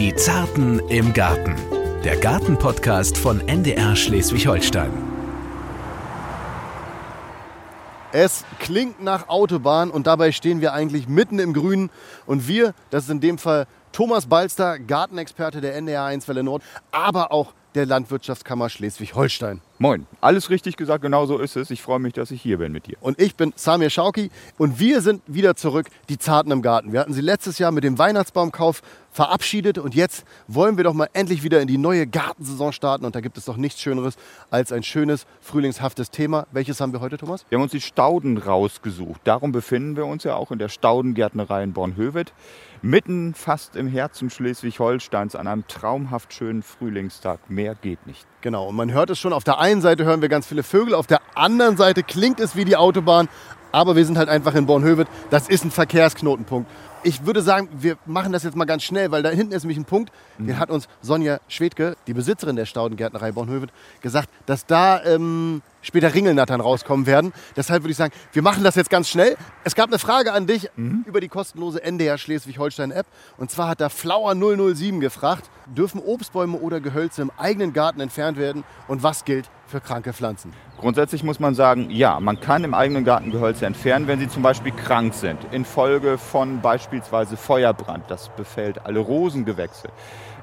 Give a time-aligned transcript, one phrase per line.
[0.00, 1.54] Die Zarten im Garten.
[2.04, 4.90] Der Gartenpodcast von NDR Schleswig-Holstein.
[8.10, 11.90] Es klingt nach Autobahn und dabei stehen wir eigentlich mitten im Grünen.
[12.24, 16.62] Und wir, das ist in dem Fall Thomas Balster, Gartenexperte der NDR 1 Welle Nord,
[16.92, 19.60] aber auch der Landwirtschaftskammer Schleswig-Holstein.
[19.78, 21.70] Moin, alles richtig gesagt, genau so ist es.
[21.70, 22.96] Ich freue mich, dass ich hier bin mit dir.
[23.00, 26.92] Und ich bin Samir Schauki und wir sind wieder zurück, die Zarten im Garten.
[26.92, 31.08] Wir hatten sie letztes Jahr mit dem Weihnachtsbaumkauf verabschiedet und jetzt wollen wir doch mal
[31.12, 34.16] endlich wieder in die neue Gartensaison starten und da gibt es doch nichts Schöneres
[34.50, 36.46] als ein schönes, frühlingshaftes Thema.
[36.52, 37.44] Welches haben wir heute, Thomas?
[37.48, 39.20] Wir haben uns die Stauden rausgesucht.
[39.24, 42.32] Darum befinden wir uns ja auch in der Staudengärtnerei in Bornhöved
[42.82, 47.50] mitten fast im Herzen Schleswig-Holsteins an einem traumhaft schönen Frühlingstag.
[47.50, 48.26] Mehr geht nicht.
[48.40, 50.94] Genau, und man hört es schon, auf der einen Seite hören wir ganz viele Vögel,
[50.94, 53.28] auf der anderen Seite klingt es wie die Autobahn,
[53.72, 55.08] aber wir sind halt einfach in Bornhöved.
[55.30, 56.68] Das ist ein Verkehrsknotenpunkt
[57.02, 59.78] ich würde sagen, wir machen das jetzt mal ganz schnell, weil da hinten ist nämlich
[59.78, 60.48] ein Punkt, mhm.
[60.48, 66.14] den hat uns Sonja Schwedke, die Besitzerin der Staudengärtnerei Bornhöved, gesagt, dass da ähm, später
[66.14, 67.32] Ringelnattern rauskommen werden.
[67.56, 69.36] Deshalb würde ich sagen, wir machen das jetzt ganz schnell.
[69.64, 71.04] Es gab eine Frage an dich mhm.
[71.06, 73.06] über die kostenlose NDR Schleswig-Holstein-App.
[73.38, 78.38] Und zwar hat da Flower 007 gefragt, dürfen Obstbäume oder Gehölze im eigenen Garten entfernt
[78.38, 80.52] werden und was gilt für kranke Pflanzen?
[80.78, 84.42] Grundsätzlich muss man sagen, ja, man kann im eigenen Garten Gehölze entfernen, wenn sie zum
[84.42, 88.10] Beispiel krank sind, infolge von beispielsweise Feuerbrand.
[88.10, 89.88] Das befällt alle Rosengewächse.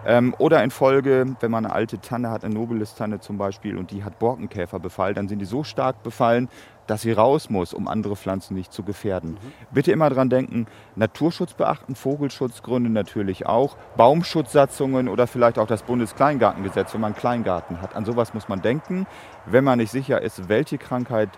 [0.06, 4.04] Ähm, oder infolge, wenn man eine alte Tanne hat, eine Nobilis-Tanne zum Beispiel, und die
[4.04, 6.50] hat Borkenkäfer befallen, dann sind die so stark befallen,
[6.88, 9.32] dass sie raus muss, um andere Pflanzen nicht zu gefährden.
[9.32, 9.38] Mhm.
[9.72, 16.94] Bitte immer dran denken, Naturschutz beachten, Vogelschutzgründe natürlich auch, Baumschutzsatzungen oder vielleicht auch das Bundeskleingartengesetz,
[16.94, 17.96] wenn man einen Kleingarten hat.
[17.96, 19.06] An sowas muss man denken.
[19.46, 21.30] Wenn man nicht sicher ist, welche Krankheit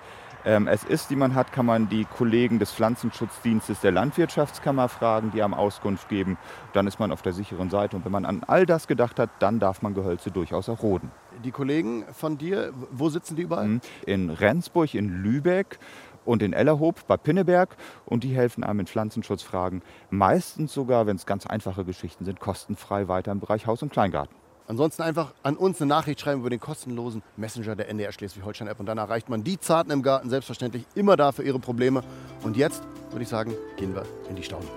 [0.43, 5.43] es ist, die man hat, kann man die Kollegen des Pflanzenschutzdienstes der Landwirtschaftskammer fragen, die
[5.43, 6.37] einem Auskunft geben.
[6.73, 7.97] Dann ist man auf der sicheren Seite.
[7.97, 11.11] Und wenn man an all das gedacht hat, dann darf man Gehölze durchaus auch roden.
[11.43, 13.67] Die Kollegen von dir, wo sitzen die überall?
[13.67, 13.81] Mhm.
[14.05, 15.80] In Rendsburg, in Lübeck
[16.25, 17.75] und in Ellerhoop bei Pinneberg
[18.05, 19.81] und die helfen einem mit Pflanzenschutzfragen.
[20.09, 24.35] Meistens sogar, wenn es ganz einfache Geschichten sind, kostenfrei weiter im Bereich Haus- und Kleingarten.
[24.69, 28.85] Ansonsten einfach an uns eine Nachricht schreiben über den kostenlosen Messenger der NDR Schleswig-Holstein-App und
[28.85, 32.03] dann erreicht man die Zarten im Garten selbstverständlich immer da für ihre Probleme.
[32.43, 34.67] Und jetzt würde ich sagen, gehen wir in die Stauden.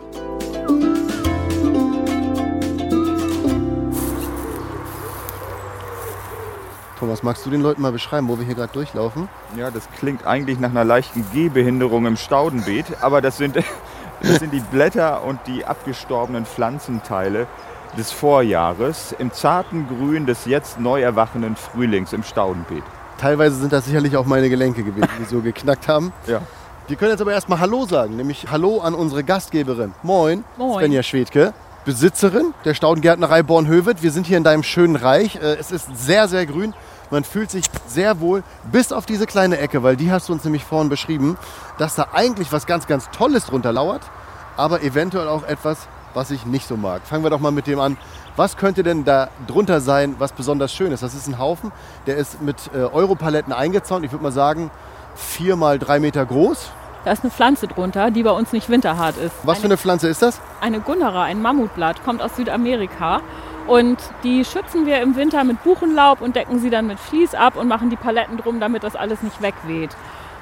[6.98, 9.28] Thomas, magst du den Leuten mal beschreiben, wo wir hier gerade durchlaufen?
[9.58, 13.56] Ja, das klingt eigentlich nach einer leichten Gehbehinderung im Staudenbeet, aber das sind,
[14.22, 17.47] das sind die Blätter und die abgestorbenen Pflanzenteile
[17.97, 22.82] des Vorjahres im zarten Grün des jetzt neu erwachenden Frühlings im Staudenbeet.
[23.19, 26.12] Teilweise sind das sicherlich auch meine Gelenke gewesen, die so geknackt haben.
[26.26, 26.41] Ja.
[26.88, 29.94] Wir können jetzt aber erstmal Hallo sagen, nämlich Hallo an unsere Gastgeberin.
[30.02, 30.78] Moin, Moin.
[30.81, 31.54] Svenja Schwedke,
[31.84, 34.02] Besitzerin der Staudengärtnerei Bornhöved.
[34.02, 35.36] Wir sind hier in deinem schönen Reich.
[35.36, 36.75] Äh, es ist sehr, sehr grün.
[37.10, 38.42] Man fühlt sich sehr wohl,
[38.72, 41.36] bis auf diese kleine Ecke, weil die hast du uns nämlich vorhin beschrieben,
[41.76, 44.00] dass da eigentlich was ganz, ganz Tolles drunter lauert,
[44.56, 47.03] aber eventuell auch etwas, was ich nicht so mag.
[47.05, 47.97] Fangen wir doch mal mit dem an.
[48.37, 51.03] Was könnte denn da drunter sein, was besonders schön ist?
[51.03, 51.73] Das ist ein Haufen,
[52.06, 54.05] der ist mit äh, Europaletten eingezäunt.
[54.05, 54.71] Ich würde mal sagen,
[55.15, 56.71] vier mal drei Meter groß.
[57.05, 59.34] Da ist eine Pflanze drunter, die bei uns nicht winterhart ist.
[59.43, 60.41] Was eine, für eine Pflanze ist das?
[60.61, 63.21] Eine Gunnera, ein Mammutblatt, kommt aus Südamerika.
[63.67, 67.56] Und die schützen wir im Winter mit Buchenlaub und decken sie dann mit Vlies ab
[67.56, 69.91] und machen die Paletten drum, damit das alles nicht wegweht.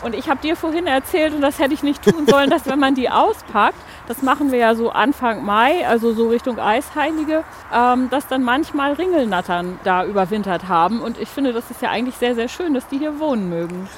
[0.02, 2.78] Und ich habe dir vorhin erzählt, und das hätte ich nicht tun sollen, dass wenn
[2.78, 3.76] man die auspackt,
[4.08, 8.94] das machen wir ja so Anfang Mai, also so Richtung Eisheilige, ähm, dass dann manchmal
[8.94, 11.00] Ringelnattern da überwintert haben.
[11.00, 13.88] Und ich finde, das ist ja eigentlich sehr, sehr schön, dass die hier wohnen mögen.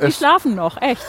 [0.00, 1.04] Die es schlafen noch, echt.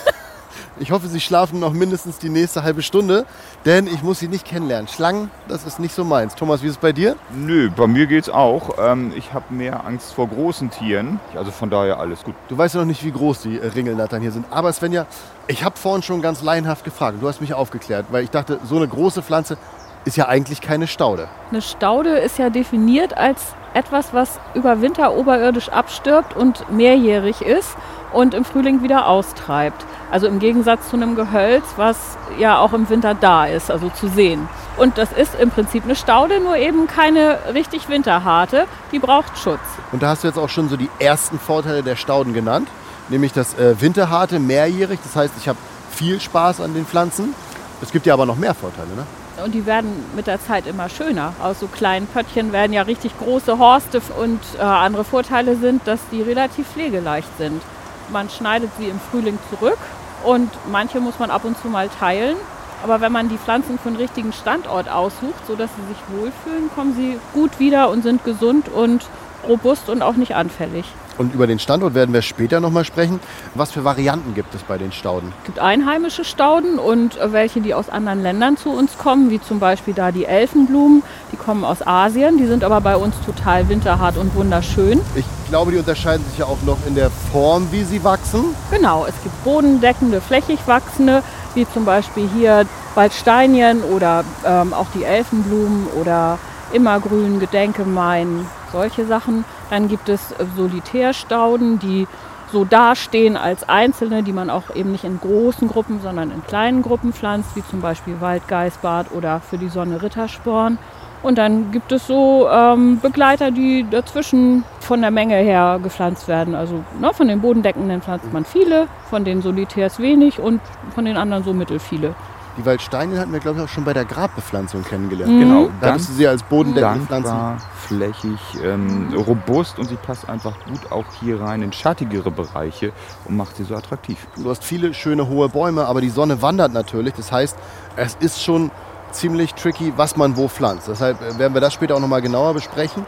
[0.80, 3.26] Ich hoffe, Sie schlafen noch mindestens die nächste halbe Stunde,
[3.66, 4.88] denn ich muss Sie nicht kennenlernen.
[4.88, 6.36] Schlangen, das ist nicht so meins.
[6.36, 7.16] Thomas, wie ist es bei dir?
[7.34, 8.78] Nö, bei mir geht's auch.
[8.80, 11.20] Ähm, ich habe mehr Angst vor großen Tieren.
[11.36, 12.36] Also von daher alles gut.
[12.50, 14.46] Du weißt ja noch nicht, wie groß die Ringelnattern hier sind.
[14.52, 15.06] Aber Svenja,
[15.48, 17.18] ich habe vorhin schon ganz laienhaft gefragt.
[17.22, 19.58] Du hast mich aufgeklärt, weil ich dachte, so eine große Pflanze
[20.06, 21.28] ist ja eigentlich keine Staude.
[21.52, 23.42] Eine Staude ist ja definiert als
[23.74, 27.76] etwas, was über Winter oberirdisch abstirbt und mehrjährig ist
[28.14, 29.86] und im Frühling wieder austreibt.
[30.10, 34.08] Also im Gegensatz zu einem Gehölz, was ja auch im Winter da ist, also zu
[34.08, 34.48] sehen.
[34.78, 38.66] Und das ist im Prinzip eine Staude, nur eben keine richtig winterharte.
[38.92, 39.60] Die braucht Schutz.
[39.92, 42.70] Und da hast du jetzt auch schon so die ersten Vorteile der Stauden genannt,
[43.10, 45.00] nämlich das äh, winterharte, mehrjährig.
[45.04, 45.58] Das heißt, ich habe
[45.92, 47.34] viel Spaß an den Pflanzen.
[47.82, 49.06] Es gibt ja aber noch mehr Vorteile, ne?
[49.44, 51.34] Und die werden mit der Zeit immer schöner.
[51.42, 56.00] Aus so kleinen Pöttchen werden ja richtig große Horste und äh, andere Vorteile sind, dass
[56.12, 57.62] die relativ pflegeleicht sind.
[58.10, 59.78] Man schneidet sie im Frühling zurück
[60.24, 62.38] und manche muss man ab und zu mal teilen.
[62.84, 66.96] Aber wenn man die Pflanzen für den richtigen Standort aussucht, sodass sie sich wohlfühlen, kommen
[66.96, 69.06] sie gut wieder und sind gesund und
[69.48, 70.86] robust und auch nicht anfällig.
[71.18, 73.20] Und über den Standort werden wir später nochmal sprechen.
[73.54, 75.34] Was für Varianten gibt es bei den Stauden?
[75.40, 79.60] Es gibt einheimische Stauden und welche, die aus anderen Ländern zu uns kommen, wie zum
[79.60, 81.04] Beispiel da die Elfenblumen.
[81.32, 85.00] Die kommen aus Asien, die sind aber bei uns total winterhart und wunderschön.
[85.16, 88.44] Ich glaube, die unterscheiden sich ja auch noch in der Form, wie sie wachsen.
[88.72, 91.24] Genau, es gibt bodendeckende, flächig wachsende,
[91.54, 92.66] wie zum Beispiel hier
[92.96, 96.40] Waldsteinien oder ähm, auch die Elfenblumen oder
[96.74, 99.46] immergrün, Gedenkemein, solche Sachen.
[99.70, 102.08] Dann gibt es äh, Solitärstauden, die
[102.52, 106.82] so dastehen als einzelne, die man auch eben nicht in großen Gruppen, sondern in kleinen
[106.82, 110.78] Gruppen pflanzt, wie zum Beispiel Waldgeißbart oder für die Sonne Rittersporn.
[111.24, 116.54] Und dann gibt es so ähm, Begleiter, die dazwischen von der Menge her gepflanzt werden.
[116.54, 120.62] Also ne, von den bodendeckenden pflanzt man viele, von den Solitärs wenig und
[120.94, 122.14] von den anderen so mittel viele.
[122.58, 125.32] Die Waldsteine hatten wir, glaube ich, auch schon bei der Grabbepflanzung kennengelernt.
[125.34, 125.40] Mhm.
[125.40, 127.58] Genau, Da hattest du sie als bodendeckende Pflanzen.
[127.88, 132.94] flächig, ähm, robust und sie passt einfach gut auch hier rein in schattigere Bereiche
[133.26, 134.26] und macht sie so attraktiv.
[134.38, 137.14] Du hast viele schöne hohe Bäume, aber die Sonne wandert natürlich.
[137.14, 137.58] Das heißt,
[137.98, 138.72] es ist schon
[139.12, 140.88] ziemlich tricky, was man wo pflanzt.
[140.88, 143.06] Deshalb äh, werden wir das später auch nochmal genauer besprechen.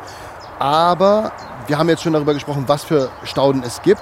[0.60, 1.32] Aber
[1.68, 4.02] wir haben jetzt schon darüber gesprochen, was für Stauden es gibt.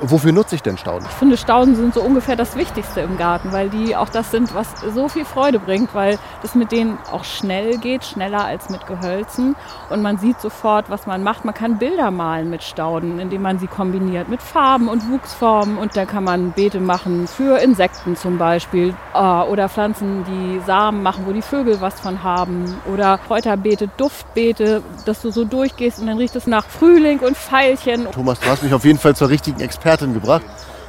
[0.00, 1.06] Wofür nutze ich denn Stauden?
[1.08, 4.54] Ich finde, Stauden sind so ungefähr das Wichtigste im Garten, weil die auch das sind,
[4.54, 8.86] was so viel Freude bringt, weil das mit denen auch schnell geht, schneller als mit
[8.86, 9.56] Gehölzen.
[9.88, 11.46] Und man sieht sofort, was man macht.
[11.46, 15.78] Man kann Bilder malen mit Stauden, indem man sie kombiniert mit Farben und Wuchsformen.
[15.78, 21.02] Und da kann man Beete machen für Insekten zum Beispiel äh, oder Pflanzen, die Samen
[21.02, 22.76] machen, wo die Vögel was von haben.
[22.92, 28.10] Oder Kräuterbeete, Duftbeete, dass du so durchgehst und dann riecht es nach Frühling und Veilchen.
[28.12, 30.42] Thomas, du hast mich auf jeden Fall zur richtigen Expertin gebracht,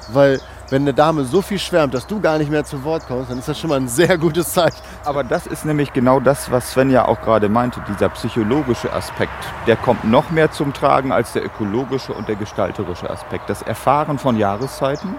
[0.10, 0.40] weil
[0.70, 3.40] wenn eine Dame so viel schwärmt, dass du gar nicht mehr zu Wort kommst, dann
[3.40, 4.78] ist das schon mal ein sehr gutes Zeichen.
[5.06, 9.32] Aber das ist nämlich genau das, was Sven ja auch gerade meinte, dieser psychologische Aspekt.
[9.66, 13.50] Der kommt noch mehr zum Tragen als der ökologische und der gestalterische Aspekt.
[13.50, 15.16] Das Erfahren von Jahreszeiten,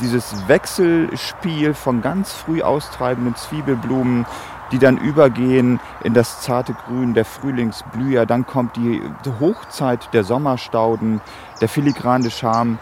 [0.00, 4.24] dieses Wechselspiel von ganz früh austreibenden Zwiebelblumen,
[4.72, 8.26] die dann übergehen in das zarte Grün der Frühlingsblüher.
[8.26, 9.02] Dann kommt die
[9.40, 11.20] Hochzeit der Sommerstauden,
[11.60, 12.78] der filigrane Charme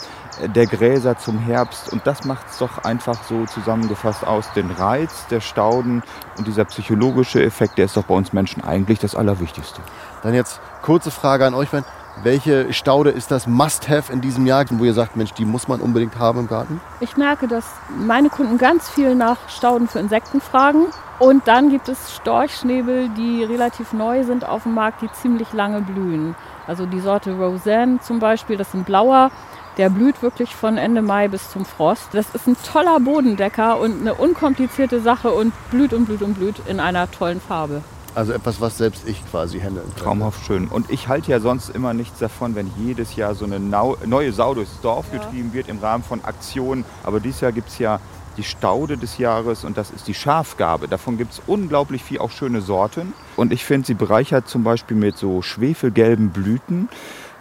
[0.54, 1.92] der Gräser zum Herbst.
[1.92, 4.52] Und das macht es doch einfach so zusammengefasst aus.
[4.52, 6.02] Den Reiz der Stauden
[6.36, 9.80] und dieser psychologische Effekt, der ist doch bei uns Menschen eigentlich das Allerwichtigste.
[10.22, 11.86] Dann jetzt kurze Frage an euch, beiden.
[12.22, 15.80] welche Staude ist das Must-Have in diesem Jahr, wo ihr sagt, Mensch, die muss man
[15.80, 16.80] unbedingt haben im Garten?
[17.00, 17.64] Ich merke, dass
[17.96, 20.86] meine Kunden ganz viel nach Stauden für Insekten fragen.
[21.18, 25.80] Und dann gibt es Storchschnäbel, die relativ neu sind auf dem Markt, die ziemlich lange
[25.80, 26.36] blühen.
[26.66, 29.30] Also die Sorte Roseanne zum Beispiel, das ist ein blauer,
[29.78, 32.08] der blüht wirklich von Ende Mai bis zum Frost.
[32.12, 36.56] Das ist ein toller Bodendecker und eine unkomplizierte Sache und blüht und blüht und blüht
[36.66, 37.82] in einer tollen Farbe.
[38.14, 40.04] Also etwas, was selbst ich quasi handeln kann.
[40.04, 40.66] Traumhaft schön.
[40.68, 44.54] Und ich halte ja sonst immer nichts davon, wenn jedes Jahr so eine neue Sau
[44.54, 45.18] durchs Dorf Ja.
[45.18, 46.84] getrieben wird im Rahmen von Aktionen.
[47.04, 48.00] Aber dieses Jahr gibt es ja
[48.38, 50.88] die Staude des Jahres und das ist die Schafgabe.
[50.88, 53.12] Davon gibt es unglaublich viel, auch schöne Sorten.
[53.36, 56.88] Und ich finde, sie bereichert zum Beispiel mit so schwefelgelben Blüten.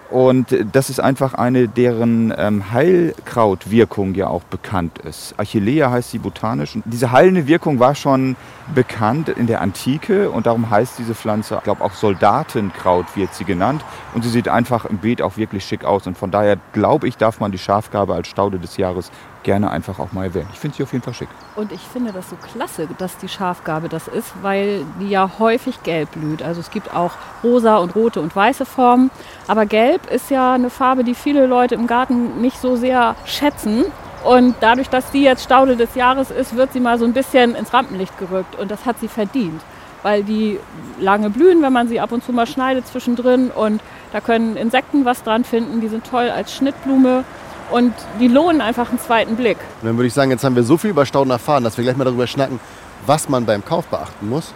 [0.10, 5.36] Und das ist einfach eine, deren ähm, Heilkrautwirkung ja auch bekannt ist.
[5.38, 6.76] Achillea heißt sie botanisch.
[6.76, 8.38] Und diese heilende Wirkung war schon
[8.74, 13.44] bekannt in der Antike und darum heißt diese Pflanze, ich glaube auch Soldatenkraut wird sie
[13.44, 13.84] genannt.
[14.14, 16.08] Und sie sieht einfach im Beet auch wirklich schick aus.
[16.08, 19.12] Und von daher glaube ich, darf man die Schafgabe als Staude des Jahres
[19.44, 20.50] gerne einfach auch mal erwähnen.
[20.54, 21.30] Ich finde sie auf jeden Fall schick.
[21.56, 25.84] Und ich finde das so klasse, dass die Schafgabe das ist, weil die ja häufig
[25.84, 26.42] gelb blüht.
[26.42, 27.14] Also es gibt auch
[27.44, 29.10] rosa und rote und weiße Formen.
[29.48, 33.86] Aber gelb ist ja eine Farbe, die viele Leute im Garten nicht so sehr schätzen.
[34.24, 37.56] Und dadurch, dass die jetzt Staude des Jahres ist, wird sie mal so ein bisschen
[37.56, 38.60] ins Rampenlicht gerückt.
[38.60, 39.62] Und das hat sie verdient.
[40.04, 40.60] Weil die
[41.00, 43.52] lange blühen, wenn man sie ab und zu mal schneidet zwischendrin.
[43.52, 45.82] Und da können Insekten was dran finden.
[45.82, 47.24] Die sind toll als Schnittblume.
[47.72, 49.58] Und die lohnen einfach einen zweiten Blick.
[49.82, 51.84] Und dann würde ich sagen, jetzt haben wir so viel über Stauden erfahren, dass wir
[51.84, 52.60] gleich mal darüber schnacken,
[53.06, 54.54] was man beim Kauf beachten muss.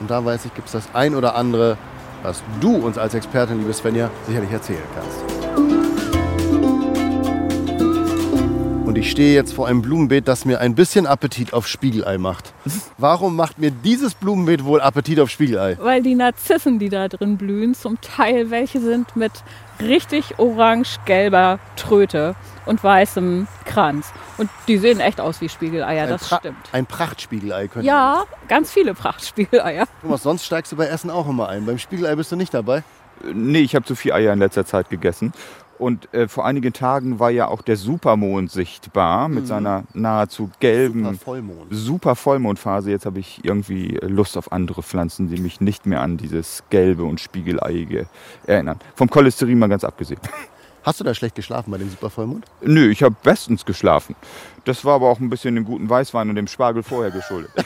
[0.00, 1.76] Und da weiß ich, gibt es das ein oder andere,
[2.22, 5.71] was du uns als Expertin, liebe Svenja, sicherlich erzählen kannst.
[8.92, 12.52] Und ich stehe jetzt vor einem Blumenbeet, das mir ein bisschen Appetit auf Spiegelei macht.
[12.98, 15.78] Warum macht mir dieses Blumenbeet wohl Appetit auf Spiegelei?
[15.80, 19.32] weil die Narzissen, die da drin blühen, zum Teil welche sind mit
[19.80, 22.34] richtig orange-gelber Tröte
[22.66, 24.12] und weißem Kranz.
[24.36, 26.58] Und die sehen echt aus wie Spiegeleier, das Pra- stimmt.
[26.72, 29.86] Ein Prachtspiegelei könnte Ja, ganz viele Prachtspiegeleier.
[30.02, 31.64] Thomas, sonst steigst du bei Essen auch immer ein.
[31.64, 32.82] Beim Spiegelei bist du nicht dabei.
[33.32, 35.32] Nee, ich habe zu viel Eier in letzter Zeit gegessen.
[35.82, 39.46] Und äh, vor einigen Tagen war ja auch der Supermond sichtbar mit mhm.
[39.46, 41.66] seiner nahezu gelben Super Vollmond.
[41.70, 42.92] Super Vollmondphase.
[42.92, 47.02] Jetzt habe ich irgendwie Lust auf andere Pflanzen, die mich nicht mehr an dieses gelbe
[47.02, 48.06] und spiegeleiige
[48.46, 48.78] erinnern.
[48.94, 50.20] Vom Cholesterin mal ganz abgesehen.
[50.84, 52.44] Hast du da schlecht geschlafen bei dem Supervollmond?
[52.60, 54.16] Nö, ich habe bestens geschlafen.
[54.64, 57.52] Das war aber auch ein bisschen dem guten Weißwein und dem Spargel vorher geschuldet.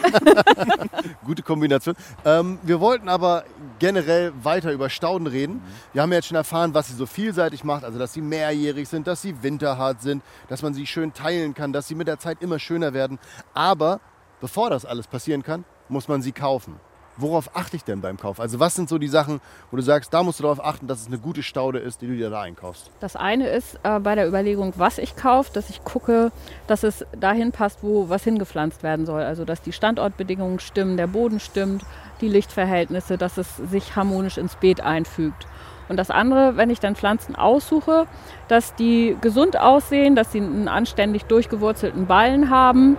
[1.24, 1.96] Gute Kombination.
[2.26, 3.44] Ähm, wir wollten aber
[3.78, 5.62] generell weiter über Stauden reden.
[5.94, 8.86] Wir haben ja jetzt schon erfahren, was sie so vielseitig macht, also dass sie mehrjährig
[8.86, 12.18] sind, dass sie winterhart sind, dass man sie schön teilen kann, dass sie mit der
[12.18, 13.18] Zeit immer schöner werden.
[13.54, 14.00] Aber
[14.40, 16.78] bevor das alles passieren kann, muss man sie kaufen
[17.16, 18.40] worauf achte ich denn beim Kauf?
[18.40, 21.00] Also was sind so die Sachen, wo du sagst, da musst du darauf achten, dass
[21.00, 22.90] es eine gute Staude ist, die du dir da einkaufst?
[23.00, 26.32] Das eine ist äh, bei der Überlegung, was ich kaufe, dass ich gucke,
[26.66, 29.22] dass es dahin passt, wo was hingepflanzt werden soll.
[29.22, 31.84] Also dass die Standortbedingungen stimmen, der Boden stimmt,
[32.20, 35.46] die Lichtverhältnisse, dass es sich harmonisch ins Beet einfügt.
[35.88, 38.06] Und das andere, wenn ich dann Pflanzen aussuche,
[38.48, 42.96] dass die gesund aussehen, dass sie einen anständig durchgewurzelten Ballen haben,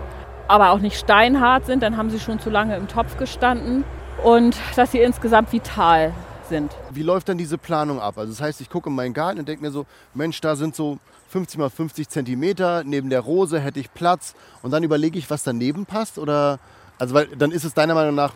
[0.47, 3.83] aber auch nicht steinhart sind, dann haben sie schon zu lange im Topf gestanden
[4.23, 6.13] und dass sie insgesamt vital
[6.49, 6.75] sind.
[6.91, 8.17] Wie läuft dann diese Planung ab?
[8.17, 10.75] Also das heißt, ich gucke in meinen Garten und denke mir so, Mensch, da sind
[10.75, 10.97] so
[11.29, 15.43] 50 mal 50 Zentimeter, neben der Rose hätte ich Platz und dann überlege ich, was
[15.43, 16.59] daneben passt oder,
[16.97, 18.33] also weil dann ist es deiner Meinung nach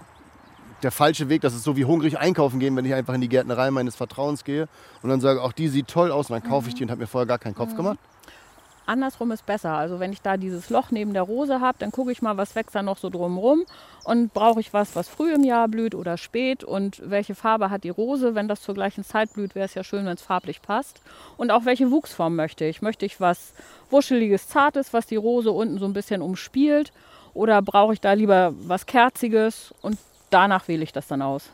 [0.83, 3.29] der falsche Weg, das ist so wie hungrig einkaufen gehen, wenn ich einfach in die
[3.29, 4.67] Gärtnerei meines Vertrauens gehe
[5.01, 7.01] und dann sage, auch die sieht toll aus und dann kaufe ich die und habe
[7.01, 7.77] mir vorher gar keinen Kopf mhm.
[7.77, 8.00] gemacht
[8.91, 9.71] andersrum ist besser.
[9.71, 12.55] Also wenn ich da dieses Loch neben der Rose habe, dann gucke ich mal, was
[12.55, 13.63] wächst da noch so drumherum
[14.03, 17.83] und brauche ich was, was früh im Jahr blüht oder spät und welche Farbe hat
[17.83, 18.36] die Rose.
[18.36, 21.01] Wenn das zur gleichen Zeit blüht, wäre es ja schön, wenn es farblich passt.
[21.38, 22.81] Und auch welche Wuchsform möchte ich.
[22.81, 23.53] Möchte ich was
[23.89, 26.91] wuscheliges, zartes, was die Rose unten so ein bisschen umspielt
[27.33, 29.98] oder brauche ich da lieber was kerziges und
[30.29, 31.50] danach wähle ich das dann aus.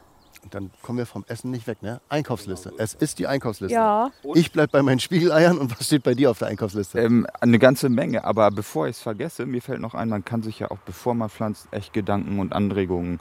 [0.49, 2.01] Dann kommen wir vom Essen nicht weg, ne?
[2.09, 2.73] Einkaufsliste.
[2.77, 3.73] Es ist die Einkaufsliste.
[3.73, 4.11] Ja.
[4.33, 6.99] Ich bleibe bei meinen Spiegeleiern und was steht bei dir auf der Einkaufsliste?
[6.99, 10.43] Ähm, eine ganze Menge, aber bevor ich es vergesse, mir fällt noch ein, man kann
[10.43, 13.19] sich ja auch, bevor man pflanzt, echt Gedanken und Anregungen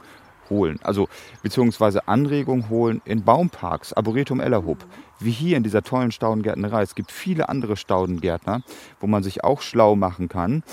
[0.49, 0.79] holen.
[0.83, 1.07] Also
[1.43, 4.85] beziehungsweise Anregungen holen in Baumparks, Arboretum Ellerhoop,
[5.19, 6.81] wie hier in dieser tollen Staudengärtnerei.
[6.81, 8.61] Es gibt viele andere Staudengärtner,
[8.99, 10.63] wo man sich auch schlau machen kann.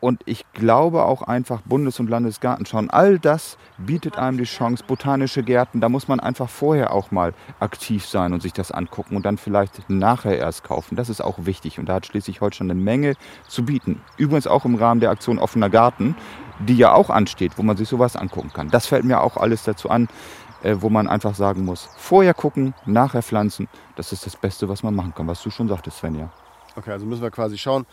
[0.00, 5.42] Und ich glaube auch einfach Bundes- und Landesgartenschauen, all das bietet einem die Chance, botanische
[5.42, 9.26] Gärten, da muss man einfach vorher auch mal aktiv sein und sich das angucken und
[9.26, 10.94] dann vielleicht nachher erst kaufen.
[10.94, 13.14] Das ist auch wichtig und da hat Schleswig-Holstein eine Menge
[13.48, 14.00] zu bieten.
[14.16, 16.14] Übrigens auch im Rahmen der Aktion Offener Garten,
[16.60, 18.70] die ja auch ansteht, wo man sich sowas angucken kann.
[18.70, 20.08] Das fällt mir auch alles dazu an,
[20.62, 24.82] äh, wo man einfach sagen muss, vorher gucken, nachher pflanzen, das ist das Beste, was
[24.82, 26.30] man machen kann, was du schon sagtest, Svenja.
[26.76, 27.86] Okay, also müssen wir quasi schauen,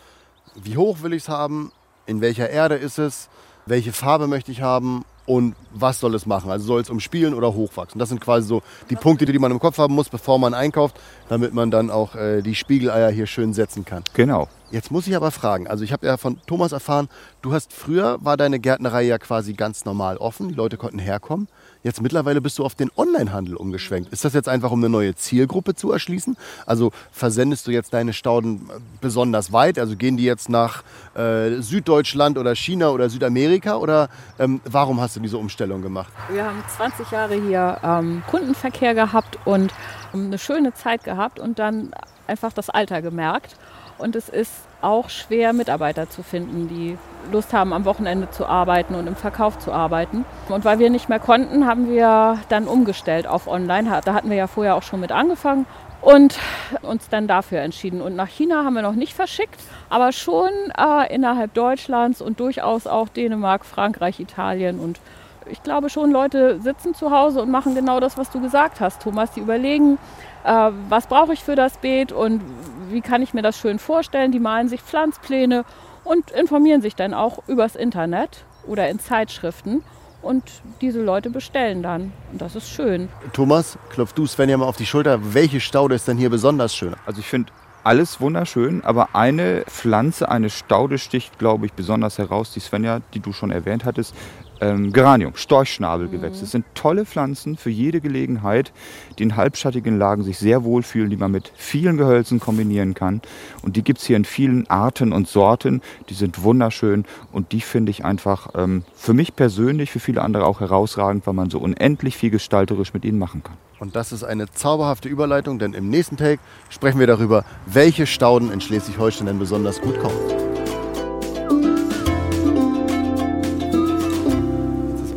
[0.54, 1.72] wie hoch will ich es haben,
[2.06, 3.28] in welcher Erde ist es,
[3.66, 6.50] welche Farbe möchte ich haben und was soll es machen.
[6.50, 7.98] Also soll es umspielen oder hochwachsen.
[7.98, 10.98] Das sind quasi so die Punkte, die man im Kopf haben muss, bevor man einkauft,
[11.28, 14.04] damit man dann auch äh, die Spiegeleier hier schön setzen kann.
[14.14, 14.48] Genau.
[14.70, 17.08] Jetzt muss ich aber fragen, also ich habe ja von Thomas erfahren,
[17.40, 21.48] du hast früher, war deine Gärtnerei ja quasi ganz normal offen, die Leute konnten herkommen.
[21.86, 24.12] Jetzt mittlerweile bist du auf den Onlinehandel umgeschwenkt.
[24.12, 26.36] Ist das jetzt einfach, um eine neue Zielgruppe zu erschließen?
[26.66, 28.68] Also versendest du jetzt deine Stauden
[29.00, 29.78] besonders weit?
[29.78, 30.82] Also gehen die jetzt nach
[31.14, 33.76] äh, Süddeutschland oder China oder Südamerika?
[33.76, 34.08] Oder
[34.40, 36.12] ähm, warum hast du diese Umstellung gemacht?
[36.28, 39.72] Wir haben 20 Jahre hier ähm, Kundenverkehr gehabt und
[40.12, 41.92] eine schöne Zeit gehabt und dann
[42.26, 43.54] einfach das Alter gemerkt.
[43.98, 46.98] Und es ist auch schwer, Mitarbeiter zu finden, die
[47.32, 50.24] Lust haben, am Wochenende zu arbeiten und im Verkauf zu arbeiten.
[50.48, 54.00] Und weil wir nicht mehr konnten, haben wir dann umgestellt auf Online.
[54.04, 55.66] Da hatten wir ja vorher auch schon mit angefangen
[56.02, 56.38] und
[56.82, 58.00] uns dann dafür entschieden.
[58.00, 62.86] Und nach China haben wir noch nicht verschickt, aber schon äh, innerhalb Deutschlands und durchaus
[62.86, 65.00] auch Dänemark, Frankreich, Italien und
[65.48, 69.02] ich glaube schon, Leute sitzen zu Hause und machen genau das, was du gesagt hast,
[69.02, 69.30] Thomas.
[69.32, 69.98] Die überlegen,
[70.44, 72.40] äh, was brauche ich für das Beet und
[72.90, 74.32] wie kann ich mir das schön vorstellen.
[74.32, 75.64] Die malen sich Pflanzpläne
[76.04, 79.82] und informieren sich dann auch übers Internet oder in Zeitschriften.
[80.22, 80.42] Und
[80.80, 82.12] diese Leute bestellen dann.
[82.32, 83.08] Und das ist schön.
[83.32, 85.34] Thomas, klopf du Svenja mal auf die Schulter.
[85.34, 86.94] Welche Staude ist denn hier besonders schön?
[87.04, 87.52] Also ich finde
[87.86, 93.20] alles wunderschön, aber eine Pflanze, eine Staude sticht, glaube ich, besonders heraus, die Svenja, die
[93.20, 94.12] du schon erwähnt hattest,
[94.60, 96.38] ähm, Geranium, Storchschnabelgewächs.
[96.38, 96.40] Mhm.
[96.40, 98.72] Das sind tolle Pflanzen für jede Gelegenheit,
[99.18, 103.22] die in halbschattigen Lagen sich sehr wohlfühlen, die man mit vielen Gehölzen kombinieren kann.
[103.62, 105.80] Und die gibt es hier in vielen Arten und Sorten.
[106.08, 110.46] Die sind wunderschön und die finde ich einfach ähm, für mich persönlich, für viele andere
[110.46, 113.56] auch herausragend, weil man so unendlich viel gestalterisch mit ihnen machen kann.
[113.78, 116.40] Und das ist eine zauberhafte Überleitung, denn im nächsten Take
[116.70, 120.46] sprechen wir darüber, welche Stauden in Schleswig-Holstein denn besonders gut kommen.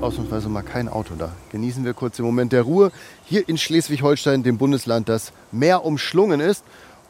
[0.09, 1.31] ausnahmsweise mal kein Auto da.
[1.51, 2.91] Genießen wir kurz den Moment der Ruhe
[3.25, 6.63] hier in Schleswig-Holstein, dem Bundesland, das mehr umschlungen ist.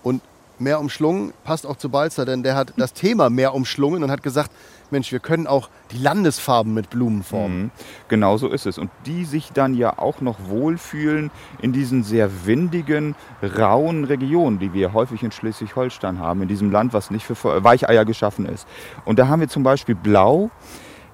[0.04, 0.22] Und
[0.62, 4.24] mehr umschlungen, passt auch zu Balzer, denn der hat das Thema mehr umschlungen und hat
[4.24, 4.52] gesagt,
[4.92, 7.64] Mensch, wir können auch die Landesfarben mit Blumen formen.
[7.64, 7.72] Mhm.
[8.08, 8.78] Genau so ist es.
[8.78, 11.30] Und die sich dann ja auch noch wohlfühlen
[11.62, 16.94] in diesen sehr windigen, rauen Regionen, die wir häufig in Schleswig-Holstein haben, in diesem Land,
[16.94, 18.68] was nicht für Weicheier geschaffen ist.
[19.06, 20.50] Und da haben wir zum Beispiel Blau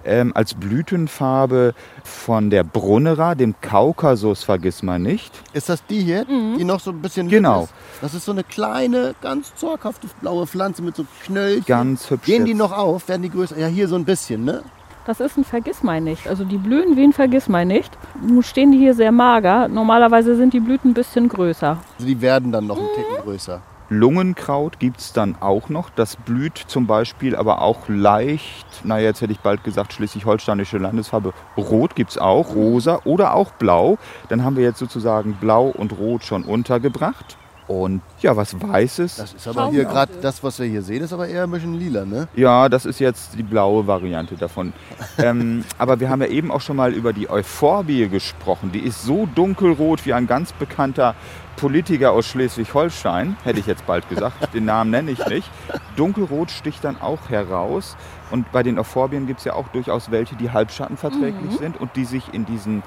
[0.05, 5.33] ähm, als Blütenfarbe von der Brunnera, dem Kaukasus, vergiss mal nicht.
[5.53, 7.63] Ist das die hier, die noch so ein bisschen Genau.
[7.63, 7.74] ist?
[8.01, 11.65] Das ist so eine kleine, ganz zorghafte blaue Pflanze mit so Knöllchen.
[11.65, 12.25] Ganz hübsch.
[12.25, 12.59] Gehen die jetzt.
[12.59, 13.07] noch auf?
[13.07, 13.57] Werden die größer?
[13.57, 14.63] Ja, hier so ein bisschen, ne?
[15.05, 16.27] Das ist ein Vergissmeinnicht.
[16.27, 17.95] Also die blühen wie ein Vergissmeinnicht.
[18.21, 19.67] Nun stehen die hier sehr mager.
[19.67, 21.77] Normalerweise sind die Blüten ein bisschen größer.
[21.95, 23.62] Also die werden dann noch einen Ticken größer.
[23.89, 25.89] Lungenkraut gibt es dann auch noch.
[25.92, 31.34] Das blüht zum Beispiel aber auch leicht, naja, jetzt hätte ich bald gesagt, schleswig-holsteinische Landesfarbe.
[31.56, 33.98] Rot gibt es auch, rosa oder auch blau.
[34.30, 37.38] Dann haben wir jetzt sozusagen blau und rot schon untergebracht.
[37.67, 39.15] Und ja, was Weißes.
[39.15, 41.74] Das ist aber hier gerade, das, was wir hier sehen, ist aber eher ein bisschen
[41.74, 42.27] lila, ne?
[42.36, 44.74] Ja, das ist jetzt die blaue Variante davon.
[45.17, 48.72] ähm, aber wir haben ja eben auch schon mal über die Euphorbie gesprochen.
[48.72, 51.15] Die ist so dunkelrot wie ein ganz bekannter
[51.55, 54.36] Politiker aus Schleswig-Holstein, hätte ich jetzt bald gesagt.
[54.53, 55.50] Den Namen nenne ich nicht.
[55.95, 57.95] Dunkelrot sticht dann auch heraus.
[58.31, 62.05] Und bei den Euphorbien gibt es ja auch durchaus welche, die halbschattenverträglich sind und die
[62.05, 62.84] sich in diesen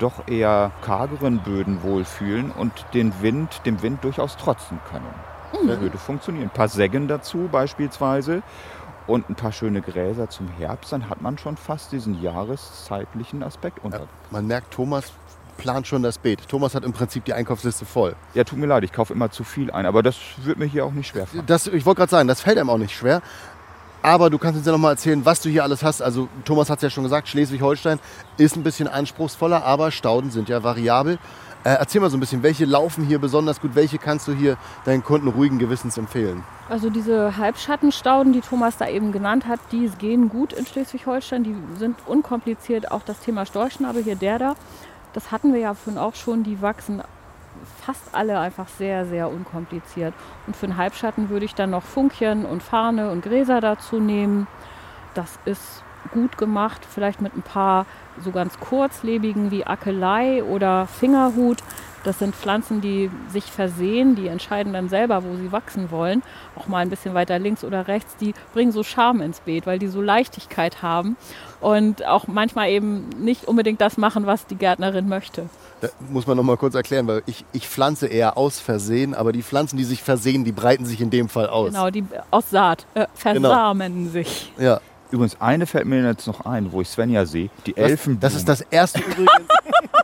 [0.00, 5.14] doch eher kargeren Böden wohlfühlen und den Wind, dem Wind durchaus trotzen können.
[5.66, 6.44] Das würde funktionieren.
[6.44, 8.42] Ein paar Säggen dazu beispielsweise
[9.06, 13.84] und ein paar schöne Gräser zum Herbst, dann hat man schon fast diesen jahreszeitlichen Aspekt
[13.84, 14.00] unter.
[14.00, 15.12] Ja, man merkt, Thomas
[15.56, 16.48] plant schon das Beet.
[16.48, 18.16] Thomas hat im Prinzip die Einkaufsliste voll.
[18.34, 20.86] Ja, tut mir leid, ich kaufe immer zu viel ein, aber das wird mir hier
[20.86, 21.44] auch nicht schwer fallen.
[21.46, 23.20] Das, ich wollte gerade sagen, das fällt einem auch nicht schwer.
[24.02, 26.00] Aber du kannst uns ja noch mal erzählen, was du hier alles hast.
[26.00, 27.98] Also Thomas hat es ja schon gesagt, Schleswig-Holstein
[28.38, 31.18] ist ein bisschen anspruchsvoller, aber Stauden sind ja variabel.
[31.62, 34.56] Äh, erzähl mal so ein bisschen, welche laufen hier besonders gut, welche kannst du hier
[34.86, 36.42] deinen Kunden ruhigen Gewissens empfehlen?
[36.70, 41.44] Also diese Halbschattenstauden, die Thomas da eben genannt hat, die gehen gut in Schleswig-Holstein.
[41.44, 42.90] Die sind unkompliziert.
[42.90, 44.54] Auch das Thema Storchnabel hier, der da,
[45.12, 46.44] das hatten wir ja vorhin auch schon.
[46.44, 47.02] Die wachsen
[47.84, 50.14] fast alle einfach sehr, sehr unkompliziert.
[50.46, 54.46] Und für einen Halbschatten würde ich dann noch Funkchen und Fahne und Gräser dazu nehmen.
[55.14, 57.86] Das ist gut gemacht, vielleicht mit ein paar
[58.22, 61.58] so ganz kurzlebigen wie Akelei oder Fingerhut.
[62.04, 66.22] Das sind Pflanzen, die sich versehen, die entscheiden dann selber, wo sie wachsen wollen.
[66.56, 68.16] Auch mal ein bisschen weiter links oder rechts.
[68.16, 71.16] Die bringen so Charme ins Beet, weil die so Leichtigkeit haben
[71.60, 75.48] und auch manchmal eben nicht unbedingt das machen, was die Gärtnerin möchte.
[75.80, 79.32] Da muss man noch mal kurz erklären, weil ich, ich pflanze eher aus Versehen, aber
[79.32, 81.68] die Pflanzen, die sich versehen, die breiten sich in dem Fall aus.
[81.68, 84.52] Genau, die aus Saat äh, versamen sich.
[84.58, 84.80] Ja.
[85.10, 88.20] Übrigens, eine fällt mir jetzt noch ein, wo ich Svenja sehe, die Elfenblume.
[88.20, 89.48] das ist das erste übrigens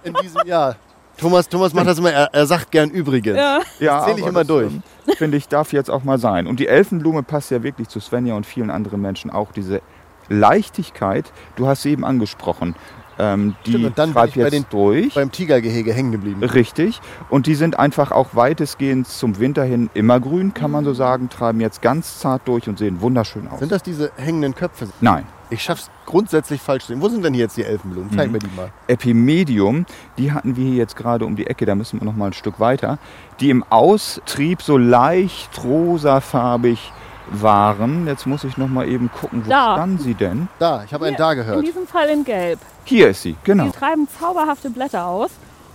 [0.03, 0.77] in diesem Jahr.
[1.19, 3.37] Thomas, Thomas macht das immer, er, er sagt gern übrigens.
[3.37, 3.61] Ja.
[3.81, 4.73] Ja, zähl ich aber immer das, durch.
[5.17, 6.47] Finde ich, darf jetzt auch mal sein.
[6.47, 9.53] Und die Elfenblume passt ja wirklich zu Svenja und vielen anderen Menschen auch.
[9.53, 9.81] Diese
[10.29, 12.75] Leichtigkeit, du hast sie eben angesprochen,
[13.19, 15.15] ähm, die Stimmt, und dann bin ich bei jetzt den- durch.
[15.15, 16.43] Beim Tigergehege hängen geblieben.
[16.45, 17.01] Richtig.
[17.31, 21.61] Und die sind einfach auch weitestgehend zum Winter hin immergrün, kann man so sagen, treiben
[21.61, 23.61] jetzt ganz zart durch und sehen wunderschön aus.
[23.61, 24.89] Sind das diese hängenden Köpfe?
[25.01, 25.25] Nein.
[25.49, 27.01] Ich schaff's grundsätzlich falsch zu sehen.
[27.01, 28.11] Wo sind denn hier jetzt die Elfenblumen?
[28.17, 28.33] Zeig Mhm.
[28.33, 28.71] mir die mal.
[28.89, 29.87] Epimedium,
[30.19, 32.33] die hatten wir hier jetzt gerade um die Ecke, da müssen wir noch mal ein
[32.33, 32.99] Stück weiter,
[33.39, 36.93] die im Austrieb so leicht rosafarbig
[37.31, 38.07] waren.
[38.07, 39.75] Jetzt muss ich noch mal eben gucken, wo Da.
[39.75, 40.49] standen sie denn?
[40.59, 41.67] Da, ich habe einen da In gehört.
[41.67, 42.59] diesem Fall in Gelb.
[42.85, 43.65] Hier ist sie, genau.
[43.65, 45.31] Die treiben zauberhafte Blätter aus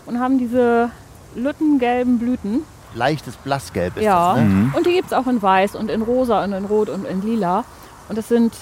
[0.06, 0.90] und haben diese
[1.36, 2.62] lüttengelben Blüten.
[2.94, 4.34] Leichtes Blassgelb ist ja.
[4.34, 4.50] das, ne?
[4.50, 4.74] Mhm.
[4.76, 7.22] Und die gibt es auch in Weiß und in Rosa und in Rot und in
[7.22, 7.64] Lila.
[8.10, 8.54] Und das sind,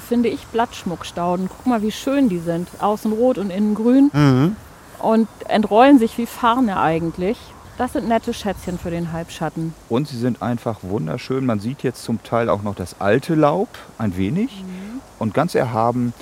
[0.00, 1.48] finde ich, Blattschmuckstauden.
[1.48, 2.68] Guck mal, wie schön die sind.
[2.80, 4.10] Außen rot und innen grün.
[4.12, 4.56] Mhm.
[4.98, 7.38] Und entrollen sich wie Farne eigentlich.
[7.78, 9.74] Das sind nette Schätzchen für den Halbschatten.
[9.88, 11.46] Und sie sind einfach wunderschön.
[11.46, 14.62] Man sieht jetzt zum Teil auch noch das alte Laub ein wenig.
[15.18, 16.12] Und ganz erhaben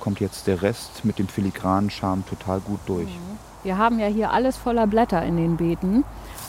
[0.00, 3.08] kommt jetzt der Rest mit dem filigranen Charme total gut durch.
[3.64, 6.04] Wir haben ja hier alles voller Blätter in den Beeten.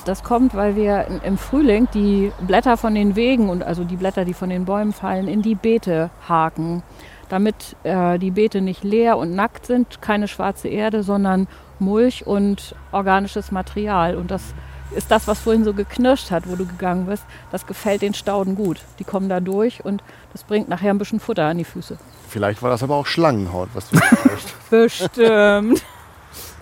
[0.06, 4.26] Das kommt, weil wir im Frühling die Blätter von den Wegen und also die Blätter,
[4.26, 6.84] die von den Bäumen fallen, in die Beete haken.
[7.28, 12.76] Damit äh, die Beete nicht leer und nackt sind, keine schwarze Erde, sondern Mulch und
[12.92, 14.16] organisches Material.
[14.16, 14.54] Und das
[14.92, 17.24] ist das, was vorhin so geknirscht hat, wo du gegangen bist.
[17.52, 18.82] Das gefällt den Stauden gut.
[18.98, 21.98] Die kommen da durch und das bringt nachher ein bisschen Futter an die Füße.
[22.28, 24.00] Vielleicht war das aber auch Schlangenhaut, was du.
[24.70, 25.84] Bestimmt.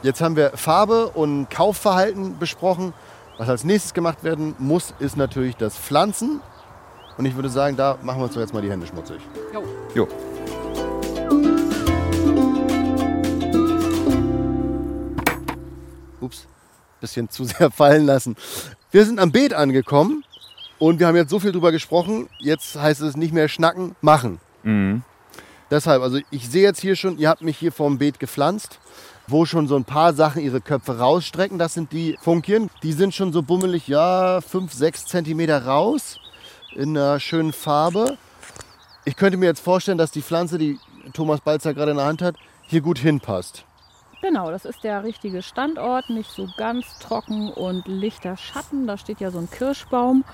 [0.03, 2.93] Jetzt haben wir Farbe und Kaufverhalten besprochen.
[3.37, 6.41] Was als nächstes gemacht werden muss, ist natürlich das Pflanzen.
[7.17, 9.17] Und ich würde sagen, da machen wir uns doch jetzt mal die Hände schmutzig.
[9.93, 10.07] Jo.
[16.19, 16.47] Ups,
[16.99, 18.35] bisschen zu sehr fallen lassen.
[18.89, 20.23] Wir sind am Beet angekommen
[20.79, 24.39] Und wir haben jetzt so viel drüber gesprochen, jetzt heißt es nicht mehr schnacken, machen.
[24.63, 25.03] Mhm.
[25.69, 28.79] Deshalb, also ich sehe jetzt hier schon, ihr habt mich hier vorm Beet gepflanzt,
[29.27, 31.59] wo schon so ein paar Sachen ihre Köpfe rausstrecken.
[31.59, 32.69] Das sind die Funkien.
[32.83, 36.19] Die sind schon so bummelig, ja, 5, 6 Zentimeter raus
[36.75, 38.17] in einer schönen Farbe.
[39.05, 40.79] Ich könnte mir jetzt vorstellen, dass die Pflanze, die
[41.13, 42.35] Thomas Balzer gerade in der Hand hat,
[42.67, 43.63] hier gut hinpasst.
[44.21, 48.87] Genau, das ist der richtige Standort, nicht so ganz trocken und lichter Schatten.
[48.87, 50.25] Da steht ja so ein Kirschbaum.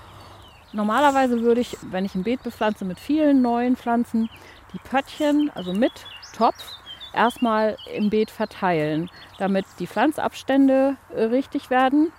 [0.71, 4.29] Normalerweise würde ich, wenn ich ein Beet bepflanze mit vielen neuen Pflanzen,
[4.73, 5.91] die Pöttchen, also mit
[6.35, 6.63] Topf,
[7.13, 12.11] erstmal im Beet verteilen, damit die Pflanzabstände äh, richtig werden.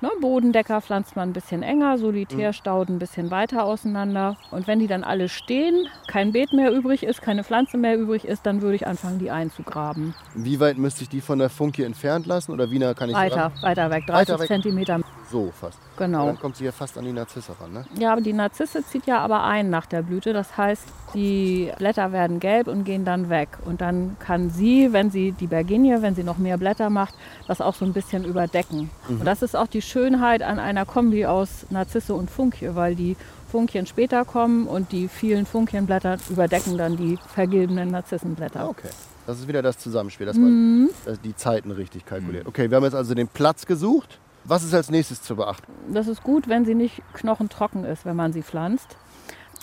[0.00, 4.36] Ne, Bodendecker pflanzt man ein bisschen enger, Solitärstauden ein bisschen weiter auseinander.
[4.52, 8.24] Und wenn die dann alle stehen, kein Beet mehr übrig ist, keine Pflanze mehr übrig
[8.24, 10.14] ist, dann würde ich anfangen, die einzugraben.
[10.36, 13.16] Wie weit müsste ich die von der Funkie entfernt lassen oder wie nah kann ich
[13.16, 13.52] Weiter, ran?
[13.62, 14.46] weiter weg, 30 Weiter weg.
[14.46, 15.00] Zentimeter.
[15.30, 15.78] So fast.
[15.98, 16.26] Genau.
[16.26, 17.84] Dann kommt sie ja fast an die Narzisse ran, ne?
[17.98, 20.32] Ja, aber die Narzisse zieht ja aber ein nach der Blüte.
[20.32, 23.58] Das heißt, die Blätter werden gelb und gehen dann weg.
[23.66, 27.14] Und dann kann sie, wenn sie die Berginie, wenn sie noch mehr Blätter macht,
[27.46, 28.90] das auch so ein bisschen überdecken.
[29.08, 33.16] Und das ist auch die Schönheit an einer Kombi aus Narzisse und Funkie, weil die
[33.50, 38.68] Funkien später kommen und die vielen Funkienblätter überdecken dann die vergilbenen Narzissenblätter.
[38.68, 38.88] Okay.
[39.26, 42.46] Das ist wieder das Zusammenspiel, dass man dass die Zeiten richtig kalkuliert.
[42.46, 44.18] Okay, wir haben jetzt also den Platz gesucht.
[44.44, 45.70] Was ist als nächstes zu beachten?
[45.92, 48.96] Das ist gut, wenn sie nicht knochentrocken ist, wenn man sie pflanzt,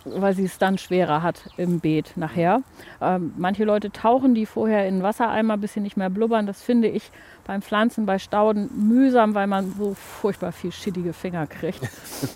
[0.06, 2.62] weil sie es dann schwerer hat im Beet nachher.
[3.02, 6.46] Ähm, manche Leute tauchen die vorher in Wassereimer, bis sie nicht mehr blubbern.
[6.46, 7.12] Das finde ich
[7.46, 11.82] beim Pflanzen bei Stauden mühsam, weil man so furchtbar viel schittige Finger kriegt.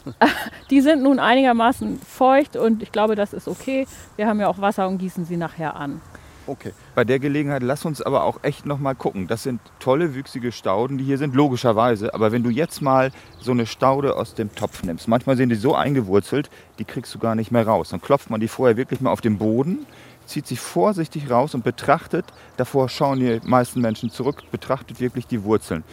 [0.69, 3.87] die sind nun einigermaßen feucht und ich glaube, das ist okay.
[4.15, 6.01] Wir haben ja auch Wasser und gießen sie nachher an.
[6.49, 6.73] Okay.
[6.95, 9.27] Bei der Gelegenheit lass uns aber auch echt noch mal gucken.
[9.27, 12.11] Das sind tolle, wüchsige Stauden, die hier sind, logischerweise.
[12.15, 15.55] Aber wenn du jetzt mal so eine Staude aus dem Topf nimmst, manchmal sind die
[15.55, 17.89] so eingewurzelt, die kriegst du gar nicht mehr raus.
[17.89, 19.85] Dann klopft man die vorher wirklich mal auf den Boden,
[20.25, 22.25] zieht sie vorsichtig raus und betrachtet,
[22.57, 25.83] davor schauen die meisten Menschen zurück, betrachtet wirklich die Wurzeln.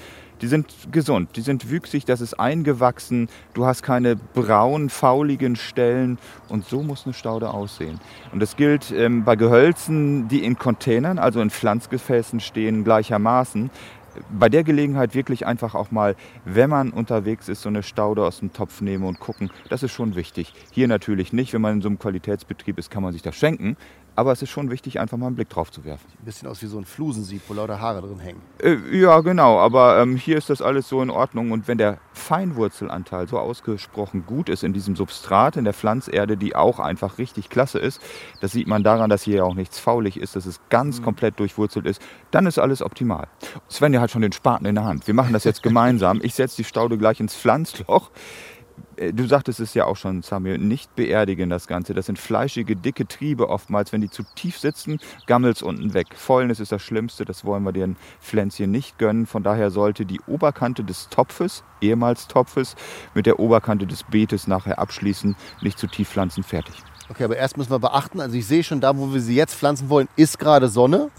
[0.42, 6.18] Die sind gesund, die sind wüchsig, das ist eingewachsen, du hast keine braun, fauligen Stellen
[6.49, 8.01] und so muss eine Staude aussehen.
[8.33, 13.70] Und das gilt ähm, bei Gehölzen, die in Containern, also in Pflanzgefäßen stehen, gleichermaßen.
[14.31, 18.40] Bei der Gelegenheit wirklich einfach auch mal, wenn man unterwegs ist, so eine Staude aus
[18.40, 19.51] dem Topf nehmen und gucken.
[19.68, 20.55] Das ist schon wichtig.
[20.70, 21.53] Hier natürlich nicht.
[21.53, 23.77] Wenn man in so einem Qualitätsbetrieb ist, kann man sich das schenken.
[24.16, 26.07] Aber es ist schon wichtig, einfach mal einen Blick drauf zu werfen.
[26.18, 28.40] Ein bisschen aus wie so ein Flusensieb, wo lauter Haare drin hängen.
[28.62, 31.52] Äh, ja, genau, aber ähm, hier ist das alles so in Ordnung.
[31.52, 36.57] Und wenn der Feinwurzelanteil so ausgesprochen gut ist in diesem Substrat, in der Pflanzerde, die
[36.57, 38.00] auch einfach richtig klasse ist,
[38.40, 41.38] das sieht man daran, dass hier ja auch nichts faulig ist, dass es ganz komplett
[41.38, 42.00] durchwurzelt ist,
[42.31, 43.29] dann ist alles optimal.
[43.70, 45.07] Svenja hat schon den Spaten in der Hand.
[45.07, 46.20] Wir machen das jetzt gemeinsam.
[46.22, 48.11] Ich setze die Staude gleich ins Pflanzloch.
[48.96, 51.94] Äh, Du sagtest es ja auch schon, Samuel, nicht beerdigen das Ganze.
[51.94, 53.92] Das sind fleischige, dicke Triebe oftmals.
[53.92, 56.09] Wenn die zu tief sitzen, gammelt es unten weg.
[56.14, 59.26] Fäulnis ist das Schlimmste, das wollen wir den Pflänzchen nicht gönnen.
[59.26, 62.74] Von daher sollte die Oberkante des Topfes, ehemals Topfes,
[63.14, 65.37] mit der Oberkante des Beetes nachher abschließen.
[65.62, 66.74] Nicht zu tief pflanzen, fertig.
[67.09, 69.54] Okay, aber erst müssen wir beachten, also ich sehe schon, da wo wir sie jetzt
[69.54, 71.11] pflanzen wollen, ist gerade Sonne.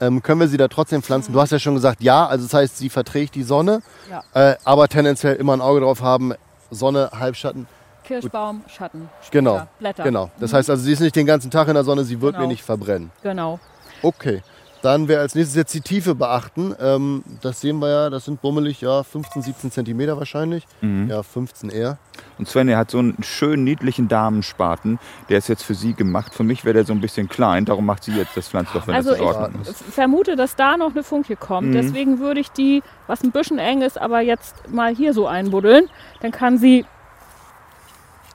[0.00, 1.32] Ähm, können wir sie da trotzdem pflanzen?
[1.32, 4.22] Du hast ja schon gesagt, ja, also das heißt, sie verträgt die Sonne, Ja.
[4.34, 6.32] äh, aber tendenziell immer ein Auge drauf haben,
[6.74, 7.66] Sonne, Halbschatten.
[8.04, 10.04] Kirschbaum, Schatten, später, Genau, Blätter.
[10.04, 10.30] genau.
[10.38, 12.44] Das heißt also, sie ist nicht den ganzen Tag in der Sonne, sie wird Genau.
[12.46, 13.10] mir nicht verbrennen.
[13.22, 13.58] Genau.
[14.02, 14.42] Okay,
[14.84, 16.74] dann wäre als nächstes jetzt die Tiefe beachten.
[16.80, 20.66] Ähm, das sehen wir ja, das sind bummelig, ja, 15, 17 Zentimeter wahrscheinlich.
[20.82, 21.98] Ja, 15 eher.
[22.38, 24.98] Und Svenja hat so einen schönen, niedlichen Damenspaten.
[25.28, 26.34] Der ist jetzt für sie gemacht.
[26.34, 27.64] Für mich wäre der so ein bisschen klein.
[27.64, 29.82] Darum macht sie jetzt das Pflanzloch, wenn Also das in ich Ordnung ist.
[29.84, 31.68] vermute, dass da noch eine Funke kommt.
[31.68, 31.72] Mhm.
[31.72, 35.88] Deswegen würde ich die, was ein bisschen eng ist, aber jetzt mal hier so einbuddeln.
[36.20, 36.84] Dann kann sie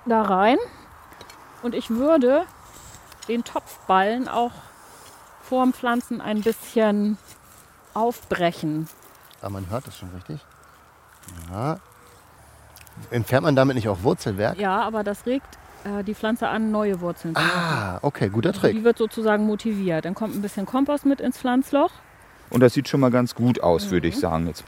[0.06, 0.58] da rein.
[1.62, 2.44] Und ich würde
[3.28, 4.52] den Topfballen auch
[5.50, 7.18] vorm Pflanzen ein bisschen
[7.94, 8.88] aufbrechen.
[9.42, 10.40] Ah, man hört das schon richtig.
[11.52, 11.80] Ja.
[13.12, 14.58] Entfernt man damit nicht auch Wurzelwerk?
[14.60, 17.54] Ja, aber das regt äh, die Pflanze an, neue Wurzeln zu machen.
[17.58, 18.74] Ah, okay, guter Trick.
[18.74, 20.06] Die wird sozusagen motiviert.
[20.06, 21.92] Dann kommt ein bisschen Kompost mit ins Pflanzloch.
[22.50, 24.14] Und das sieht schon mal ganz gut aus, würde Mhm.
[24.14, 24.48] ich sagen.
[24.48, 24.64] Jetzt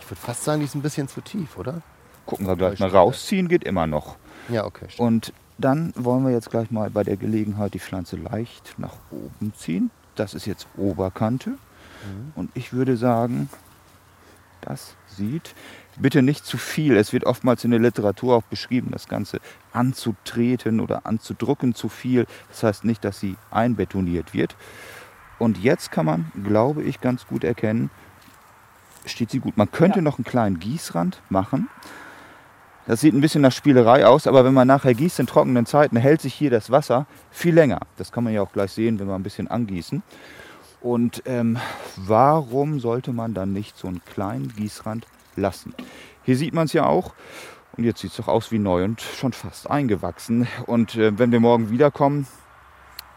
[0.00, 1.82] Ich würde fast sagen, die ist ein bisschen zu tief, oder?
[2.26, 4.16] gucken wir gleich mal rausziehen, geht immer noch.
[4.50, 4.84] Ja, okay.
[4.88, 5.00] stimmt.
[5.06, 9.52] Und dann wollen wir jetzt gleich mal bei der Gelegenheit die Pflanze leicht nach oben
[9.56, 9.90] ziehen.
[10.18, 11.52] Das ist jetzt Oberkante.
[12.34, 13.48] Und ich würde sagen,
[14.60, 15.54] das sieht,
[15.98, 16.96] bitte nicht zu viel.
[16.96, 19.40] Es wird oftmals in der Literatur auch beschrieben, das Ganze
[19.72, 22.26] anzutreten oder anzudrücken zu viel.
[22.50, 24.56] Das heißt nicht, dass sie einbetoniert wird.
[25.38, 27.90] Und jetzt kann man, glaube ich, ganz gut erkennen,
[29.06, 29.56] steht sie gut.
[29.56, 30.02] Man könnte Ja.
[30.02, 31.68] noch einen kleinen Gießrand machen.
[32.88, 35.98] Das sieht ein bisschen nach Spielerei aus, aber wenn man nachher gießt in trockenen Zeiten,
[35.98, 37.80] hält sich hier das Wasser viel länger.
[37.98, 40.02] Das kann man ja auch gleich sehen, wenn wir ein bisschen angießen.
[40.80, 41.58] Und ähm,
[41.96, 45.74] warum sollte man dann nicht so einen kleinen Gießrand lassen?
[46.24, 47.12] Hier sieht man es ja auch.
[47.76, 50.48] Und jetzt sieht es doch aus wie neu und schon fast eingewachsen.
[50.64, 52.26] Und äh, wenn wir morgen wiederkommen,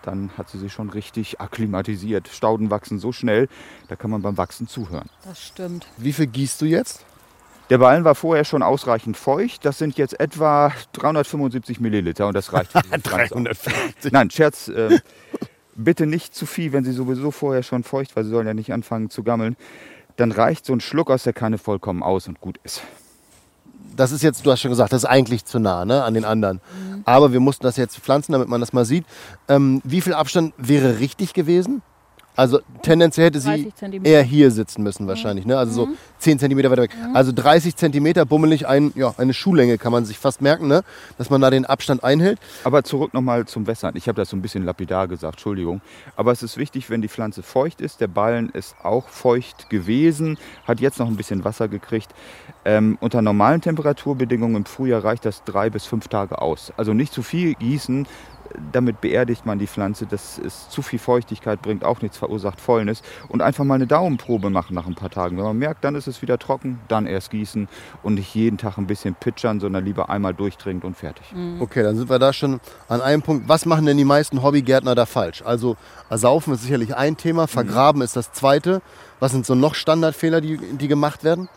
[0.01, 2.27] dann hat sie sich schon richtig akklimatisiert.
[2.27, 3.47] Stauden wachsen so schnell,
[3.87, 5.09] da kann man beim Wachsen zuhören.
[5.23, 5.87] Das stimmt.
[5.95, 7.05] Wie viel gießt du jetzt?
[7.71, 9.63] Der Ballen war vorher schon ausreichend feucht.
[9.63, 12.73] Das sind jetzt etwa 375 Milliliter und das reicht.
[12.73, 13.39] für diese Pflanze auch.
[13.39, 14.11] 350.
[14.11, 14.67] Nein, Scherz.
[14.67, 14.99] Äh,
[15.75, 18.73] bitte nicht zu viel, wenn sie sowieso vorher schon feucht, weil sie sollen ja nicht
[18.73, 19.55] anfangen zu gammeln.
[20.17, 22.81] Dann reicht so ein Schluck aus der Kanne vollkommen aus und gut ist.
[23.95, 26.25] Das ist jetzt, du hast schon gesagt, das ist eigentlich zu nah ne, an den
[26.25, 26.59] anderen.
[27.05, 29.05] Aber wir mussten das jetzt pflanzen, damit man das mal sieht.
[29.47, 31.81] Ähm, wie viel Abstand wäre richtig gewesen?
[32.35, 34.11] Also tendenziell hätte sie 30 Zentimeter.
[34.11, 35.45] eher hier sitzen müssen wahrscheinlich.
[35.45, 35.57] Ne?
[35.57, 35.89] Also so
[36.19, 36.91] 10 Zentimeter weiter weg.
[37.13, 40.83] Also 30 Zentimeter bummelig, ein, ja, eine Schuhlänge kann man sich fast merken, ne?
[41.17, 42.39] dass man da den Abstand einhält.
[42.63, 43.95] Aber zurück nochmal zum Wässern.
[43.95, 45.81] Ich habe das so ein bisschen lapidar gesagt, Entschuldigung.
[46.15, 47.99] Aber es ist wichtig, wenn die Pflanze feucht ist.
[48.01, 52.11] Der Ballen ist auch feucht gewesen, hat jetzt noch ein bisschen Wasser gekriegt.
[52.63, 56.71] Ähm, unter normalen Temperaturbedingungen im Frühjahr reicht das drei bis fünf Tage aus.
[56.77, 58.07] Also nicht zu viel gießen,
[58.71, 60.05] damit beerdigt man die Pflanze.
[60.05, 63.01] Das ist zu viel Feuchtigkeit, bringt auch nichts, verursacht Fäulnis.
[63.27, 65.37] Und einfach mal eine Daumenprobe machen nach ein paar Tagen.
[65.37, 67.67] Wenn man merkt, dann ist es wieder trocken, dann erst gießen
[68.03, 71.25] und nicht jeden Tag ein bisschen pitchern, sondern lieber einmal durchdringend und fertig.
[71.59, 73.47] Okay, dann sind wir da schon an einem Punkt.
[73.47, 75.41] Was machen denn die meisten Hobbygärtner da falsch?
[75.45, 75.77] Also
[76.09, 78.81] ersaufen ist sicherlich ein Thema, vergraben ist das zweite.
[79.19, 81.47] Was sind so noch Standardfehler, die, die gemacht werden?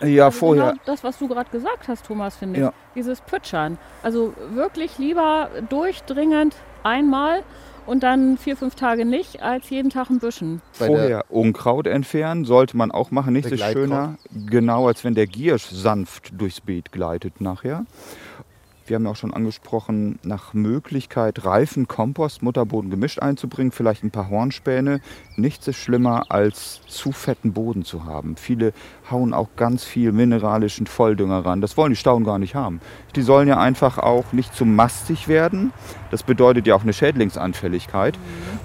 [0.00, 0.70] Ja, Also vorher.
[0.70, 2.62] Genau das, was du gerade gesagt hast, Thomas, finde ich.
[2.64, 2.72] Ja.
[2.94, 3.78] Dieses Pütschern.
[4.02, 7.42] Also wirklich lieber durchdringend einmal
[7.86, 10.62] und dann vier, fünf Tage nicht, als jeden Tag ein Büschen.
[10.72, 13.32] Vorher Unkraut entfernen, sollte man auch machen.
[13.32, 14.16] Nichts ist schöner,
[14.46, 17.84] genau als wenn der Giersch sanft durchs Beet gleitet nachher.
[18.92, 24.10] Wir haben ja auch schon angesprochen, nach Möglichkeit reifen Kompost, Mutterboden gemischt einzubringen, vielleicht ein
[24.10, 25.00] paar Hornspäne.
[25.34, 28.36] Nichts ist schlimmer, als zu fetten Boden zu haben.
[28.36, 28.74] Viele
[29.10, 31.62] hauen auch ganz viel mineralischen Volldünger ran.
[31.62, 32.82] Das wollen die Stauden gar nicht haben.
[33.16, 35.72] Die sollen ja einfach auch nicht zu mastig werden.
[36.10, 38.18] Das bedeutet ja auch eine Schädlingsanfälligkeit,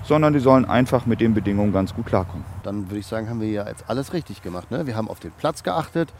[0.04, 2.44] sondern die sollen einfach mit den Bedingungen ganz gut klarkommen.
[2.64, 4.72] Dann würde ich sagen, haben wir ja jetzt alles richtig gemacht.
[4.72, 4.88] Ne?
[4.88, 6.14] Wir haben auf den Platz geachtet,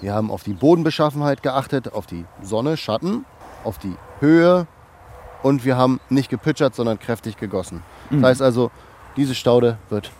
[0.00, 3.24] wir haben auf die Bodenbeschaffenheit geachtet, auf die Sonne, Schatten,
[3.64, 4.66] auf die Höhe
[5.42, 7.82] und wir haben nicht gepitchert, sondern kräftig gegossen.
[8.10, 8.70] Das heißt also,
[9.16, 10.10] diese Staude wird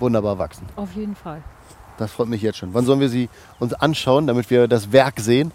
[0.00, 0.66] wunderbar wachsen.
[0.76, 1.42] Auf jeden Fall.
[1.98, 2.74] Das freut mich jetzt schon.
[2.74, 3.28] Wann sollen wir sie
[3.60, 5.52] uns anschauen, damit wir das Werk sehen?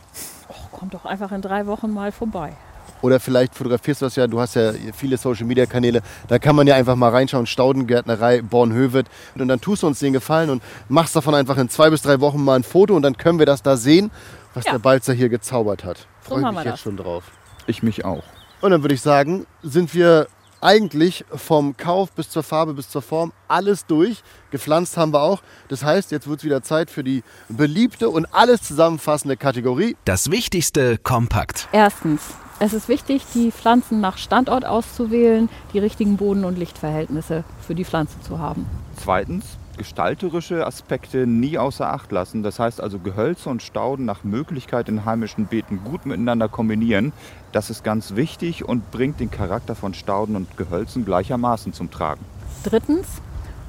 [0.50, 2.54] Och, kommt doch einfach in drei Wochen mal vorbei.
[3.02, 6.56] Oder vielleicht fotografierst du das ja, du hast ja viele Social Media Kanäle, da kann
[6.56, 9.08] man ja einfach mal reinschauen, Staudengärtnerei Bornhöved.
[9.36, 12.20] Und dann tust du uns den Gefallen und machst davon einfach in zwei bis drei
[12.22, 14.10] Wochen mal ein Foto und dann können wir das da sehen,
[14.54, 14.72] was Ja.
[14.74, 16.08] der Balzer hier gezaubert hat.
[16.22, 16.80] Freue mich wir jetzt das.
[16.82, 17.24] schon drauf.
[17.68, 18.24] Ich mich auch.
[18.62, 20.28] Und dann würde ich sagen, sind wir
[20.62, 24.24] eigentlich vom Kauf bis zur Farbe bis zur Form alles durch.
[24.52, 25.42] Gepflanzt haben wir auch.
[25.68, 29.96] Das heißt, jetzt wird es wieder Zeit für die beliebte und alles zusammenfassende Kategorie.
[30.06, 31.68] Das Wichtigste kompakt.
[31.72, 32.22] Erstens,
[32.60, 37.86] es ist wichtig, die Pflanzen nach Standort auszuwählen, die richtigen Boden- und Lichtverhältnisse für die
[37.86, 38.66] Pflanze zu haben.
[38.96, 39.46] Zweitens,
[39.78, 42.44] gestalterische Aspekte nie außer Acht lassen.
[42.44, 47.14] Das heißt also Gehölze und Stauden nach Möglichkeit in heimischen Beeten gut miteinander kombinieren.
[47.52, 52.26] Das ist ganz wichtig und bringt den Charakter von Stauden und Gehölzen gleichermaßen zum Tragen.
[52.64, 53.08] Drittens,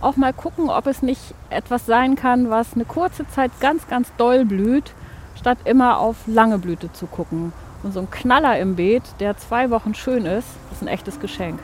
[0.00, 4.12] auch mal gucken, ob es nicht etwas sein kann, was eine kurze Zeit ganz, ganz
[4.16, 4.92] doll blüht,
[5.36, 7.52] statt immer auf lange Blüte zu gucken.
[7.82, 11.60] Und so ein Knaller im Beet, der zwei Wochen schön ist, ist ein echtes Geschenk.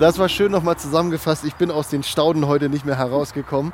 [0.00, 1.44] Das war schön nochmal zusammengefasst.
[1.44, 3.72] Ich bin aus den Stauden heute nicht mehr herausgekommen.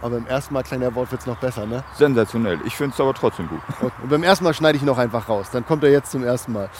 [0.00, 1.84] Aber beim ersten Mal, kleiner Wort, wird es noch besser, ne?
[1.94, 2.58] Sensationell.
[2.64, 3.60] Ich finde es aber trotzdem gut.
[3.82, 5.48] Und beim ersten Mal schneide ich noch einfach raus.
[5.52, 6.70] Dann kommt er jetzt zum ersten Mal.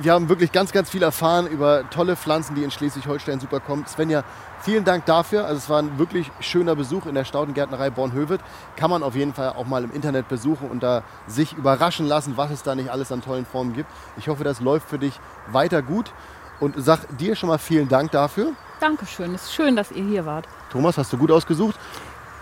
[0.00, 3.84] Wir haben wirklich ganz, ganz viel erfahren über tolle Pflanzen, die in Schleswig-Holstein super kommen.
[3.86, 4.24] Svenja,
[4.60, 5.44] vielen Dank dafür.
[5.44, 8.40] Also es war ein wirklich schöner Besuch in der Staudengärtnerei Bornhöved.
[8.76, 12.36] Kann man auf jeden Fall auch mal im Internet besuchen und da sich überraschen lassen,
[12.36, 13.90] was es da nicht alles an tollen Formen gibt.
[14.16, 16.12] Ich hoffe, das läuft für dich weiter gut.
[16.60, 18.52] Und sag dir schon mal vielen Dank dafür.
[18.80, 20.46] Dankeschön, es ist schön, dass ihr hier wart.
[20.70, 21.76] Thomas, hast du gut ausgesucht.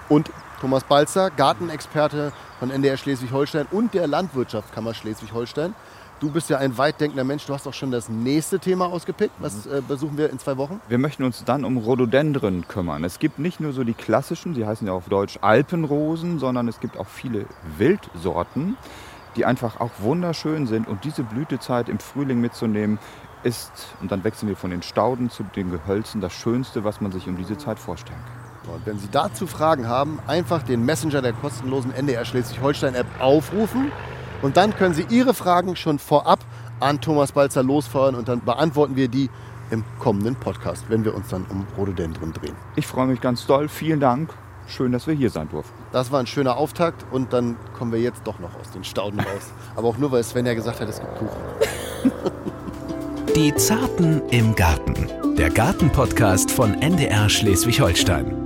[0.09, 5.74] Und Thomas Balzer, Gartenexperte von NDR Schleswig-Holstein und der Landwirtschaftskammer Schleswig-Holstein.
[6.20, 7.44] Du bist ja ein weitdenkender Mensch.
[7.44, 9.35] Du hast auch schon das nächste Thema ausgepickt.
[9.40, 10.81] Was äh, besuchen wir in zwei Wochen?
[10.88, 13.05] Wir möchten uns dann um Rhododendren kümmern.
[13.05, 16.81] Es gibt nicht nur so die klassischen, sie heißen ja auf Deutsch Alpenrosen, sondern es
[16.81, 17.46] gibt auch viele
[17.77, 18.77] Wildsorten,
[19.37, 20.88] die einfach auch wunderschön sind.
[20.88, 22.98] Und diese Blütezeit im Frühling mitzunehmen,
[23.44, 27.12] ist, und dann wechseln wir von den Stauden zu den Gehölzen, das Schönste, was man
[27.12, 28.74] sich um diese Zeit vorstellen kann.
[28.74, 33.92] Und wenn Sie dazu Fragen haben, einfach den Messenger der kostenlosen NDR Schleswig-Holstein-App aufrufen
[34.42, 36.40] und dann können Sie Ihre Fragen schon vorab
[36.80, 39.30] an Thomas Balzer losfeuern und dann beantworten wir die
[39.70, 42.54] im kommenden Podcast, wenn wir uns dann um Rhododendron drehen.
[42.76, 43.68] Ich freue mich ganz doll.
[43.68, 44.30] Vielen Dank.
[44.66, 45.74] Schön, dass wir hier sein durften.
[45.92, 49.20] Das war ein schöner Auftakt und dann kommen wir jetzt doch noch aus den Stauden
[49.20, 49.52] raus.
[49.76, 52.52] Aber auch nur, weil Sven ja gesagt hat, es gibt Kuchen.
[53.32, 54.94] Die Zarten im Garten.
[55.37, 58.43] Der Gartenpodcast von NDR Schleswig-Holstein.